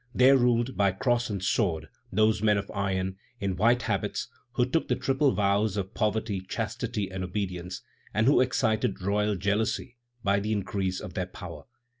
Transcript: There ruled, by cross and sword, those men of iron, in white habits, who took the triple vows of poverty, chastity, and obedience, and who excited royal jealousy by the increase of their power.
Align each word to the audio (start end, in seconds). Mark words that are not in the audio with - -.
There 0.15 0.35
ruled, 0.35 0.75
by 0.75 0.93
cross 0.93 1.29
and 1.29 1.43
sword, 1.43 1.87
those 2.11 2.41
men 2.41 2.57
of 2.57 2.71
iron, 2.73 3.17
in 3.39 3.55
white 3.55 3.83
habits, 3.83 4.29
who 4.53 4.65
took 4.65 4.87
the 4.87 4.95
triple 4.95 5.31
vows 5.31 5.77
of 5.77 5.93
poverty, 5.93 6.39
chastity, 6.41 7.11
and 7.11 7.23
obedience, 7.23 7.83
and 8.11 8.25
who 8.25 8.41
excited 8.41 8.99
royal 9.03 9.35
jealousy 9.35 9.97
by 10.23 10.39
the 10.39 10.53
increase 10.53 11.01
of 11.01 11.13
their 11.13 11.27
power. 11.27 11.65